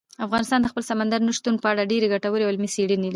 [0.25, 3.09] افغانستان د خپل سمندر نه شتون په اړه ډېرې ګټورې او علمي څېړنې لري.